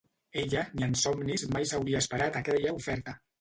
Ella, 0.43 0.61
ni 0.79 0.85
en 0.85 0.95
somnis 1.01 1.43
mai 1.57 1.67
s'hauria 1.73 2.01
esperat 2.01 2.41
aquella 2.41 2.75
oferta. 2.81 3.17